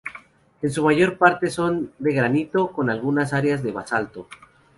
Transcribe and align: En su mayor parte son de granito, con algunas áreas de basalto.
En 0.63 0.71
su 0.71 0.83
mayor 0.83 1.15
parte 1.19 1.51
son 1.51 1.91
de 1.99 2.11
granito, 2.11 2.71
con 2.71 2.89
algunas 2.89 3.33
áreas 3.33 3.61
de 3.61 3.71
basalto. 3.71 4.27